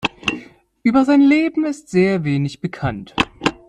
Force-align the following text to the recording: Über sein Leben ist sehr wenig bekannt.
Über 0.81 1.05
sein 1.05 1.21
Leben 1.21 1.63
ist 1.63 1.89
sehr 1.89 2.23
wenig 2.23 2.59
bekannt. 2.59 3.13